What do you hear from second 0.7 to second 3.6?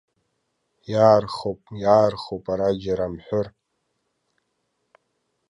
Иаархоуп, иаархоуп ара џьара амҳәыр.